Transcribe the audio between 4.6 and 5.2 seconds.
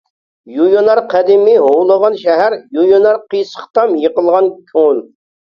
كۆڭۈل.